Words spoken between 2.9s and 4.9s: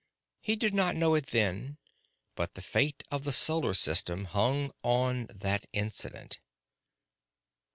of the solar system hung